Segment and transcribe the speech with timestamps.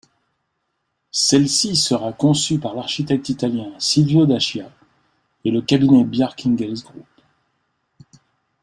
[1.11, 4.67] Celle-ci sera conçue par l'architecte italien Silvio d'Ascia
[5.45, 7.05] et le cabinet Bjarke Ingels Group.